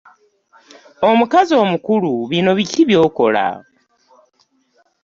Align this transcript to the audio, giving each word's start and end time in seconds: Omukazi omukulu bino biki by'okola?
Omukazi 1.09 1.53
omukulu 1.63 2.11
bino 2.29 2.51
biki 2.57 2.81
by'okola? 2.89 3.45